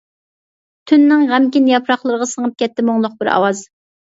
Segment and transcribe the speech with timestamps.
[0.91, 3.63] تۈننىڭ غەمكىن ياپراقلىرىغا، سىڭىپ كەتتى مۇڭلۇق بىر ئاۋاز.